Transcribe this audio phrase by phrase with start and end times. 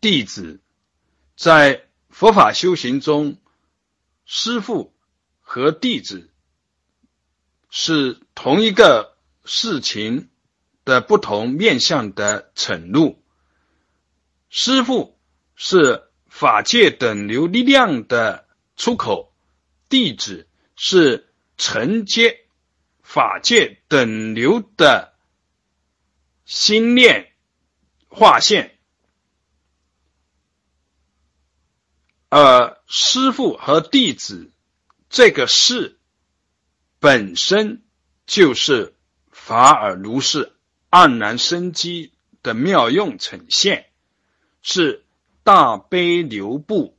[0.00, 0.60] 弟子，
[1.36, 3.36] 在佛法修行中，
[4.24, 4.94] 师父
[5.40, 6.30] 和弟子
[7.68, 10.30] 是同一个事情
[10.84, 13.20] 的不同面向的承露。
[14.50, 15.18] 师父
[15.56, 18.46] 是法界等流力量的
[18.76, 19.34] 出口，
[19.88, 22.46] 弟子是承接
[23.02, 25.14] 法界等流的
[26.44, 27.32] 心念
[28.06, 28.77] 划线。
[32.30, 34.50] 而师父和弟子
[35.08, 35.98] 这个事
[36.98, 37.82] 本身
[38.26, 38.94] 就是
[39.30, 40.52] 法尔如是
[40.90, 43.86] 黯然生机的妙用呈现，
[44.60, 45.06] 是
[45.42, 46.98] 大悲流布，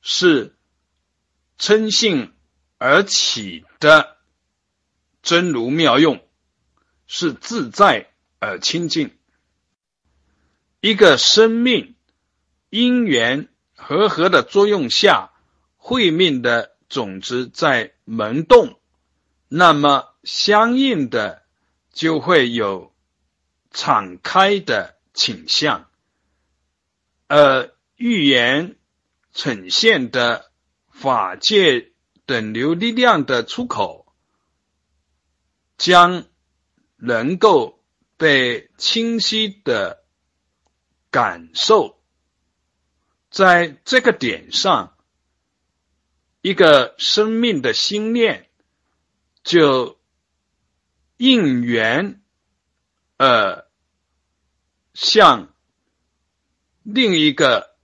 [0.00, 0.56] 是
[1.58, 2.32] 称性
[2.78, 4.16] 而起的
[5.22, 6.26] 真如妙用，
[7.06, 9.14] 是自在而清净。
[10.80, 11.94] 一个生命
[12.70, 13.50] 因缘。
[13.74, 15.32] 和合的作用下，
[15.76, 18.80] 慧命的种子在萌动，
[19.48, 21.42] 那么相应的
[21.92, 22.94] 就会有
[23.70, 25.88] 敞开的倾向，
[27.26, 28.76] 而预言
[29.32, 30.50] 呈现的
[30.90, 31.92] 法界
[32.24, 34.12] 等流力量的出口，
[35.76, 36.24] 将
[36.96, 37.82] 能够
[38.16, 40.04] 被清晰的
[41.10, 42.00] 感受。
[43.34, 44.96] 在这个点上，
[46.40, 48.48] 一个生命的心念
[49.42, 49.98] 就
[51.16, 52.22] 应缘，
[53.16, 53.68] 呃，
[54.92, 55.52] 向
[56.84, 57.76] 另一个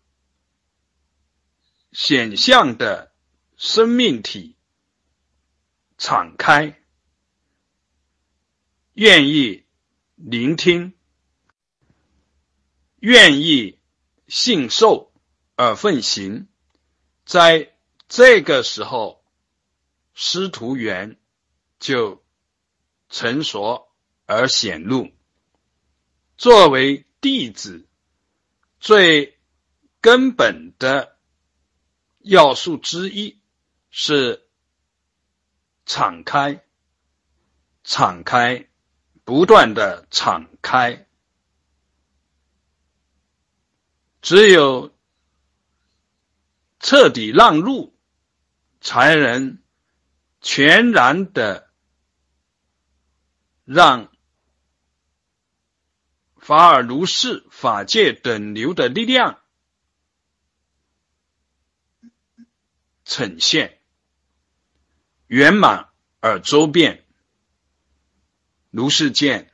[1.91, 3.13] 显象的
[3.57, 4.55] 生命体
[5.99, 6.81] 敞开，
[8.93, 9.65] 愿意
[10.15, 10.95] 聆听，
[13.01, 13.81] 愿意
[14.29, 15.10] 信受。
[15.63, 16.49] 而奉行，
[17.27, 17.75] 在
[18.09, 19.23] 这个时候，
[20.15, 21.21] 师徒缘
[21.79, 22.25] 就
[23.11, 23.87] 成熟
[24.25, 25.11] 而显露。
[26.39, 27.87] 作为弟子，
[28.79, 29.39] 最
[30.01, 31.19] 根本的
[32.21, 33.39] 要素之一
[33.91, 34.49] 是
[35.85, 36.65] 敞开，
[37.85, 38.67] 敞开，
[39.25, 41.07] 不断的敞开，
[44.23, 44.91] 只有。
[46.81, 47.95] 彻底让路，
[48.81, 49.63] 才能
[50.41, 51.71] 全然的
[53.65, 54.11] 让
[56.37, 59.41] 法尔如是法界等流的力量
[63.05, 63.81] 呈现
[65.27, 65.91] 圆满
[66.21, 67.05] 而周遍。
[68.71, 69.53] 如是见。